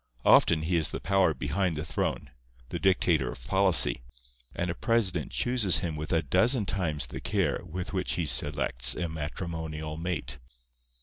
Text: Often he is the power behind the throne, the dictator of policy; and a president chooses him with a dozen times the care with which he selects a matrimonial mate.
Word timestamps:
Often 0.25 0.63
he 0.63 0.77
is 0.77 0.89
the 0.89 0.99
power 0.99 1.31
behind 1.31 1.77
the 1.77 1.85
throne, 1.85 2.31
the 2.69 2.79
dictator 2.79 3.31
of 3.31 3.45
policy; 3.45 4.01
and 4.55 4.71
a 4.71 4.73
president 4.73 5.31
chooses 5.31 5.77
him 5.81 5.95
with 5.95 6.11
a 6.11 6.23
dozen 6.23 6.65
times 6.65 7.05
the 7.05 7.21
care 7.21 7.61
with 7.63 7.93
which 7.93 8.13
he 8.13 8.25
selects 8.25 8.95
a 8.95 9.07
matrimonial 9.07 9.97
mate. 9.97 10.39